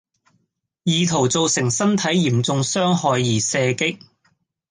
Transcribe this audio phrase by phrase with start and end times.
[0.81, 3.99] 意圖造成身體嚴重傷害而射擊